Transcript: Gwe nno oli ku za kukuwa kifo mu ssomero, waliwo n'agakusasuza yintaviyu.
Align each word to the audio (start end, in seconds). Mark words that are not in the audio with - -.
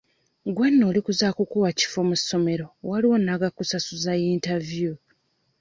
Gwe 0.55 0.67
nno 0.71 0.83
oli 0.89 1.01
ku 1.05 1.11
za 1.19 1.29
kukuwa 1.37 1.69
kifo 1.79 1.99
mu 2.09 2.15
ssomero, 2.21 2.65
waliwo 2.89 3.15
n'agakusasuza 3.25 4.11
yintaviyu. 4.21 4.93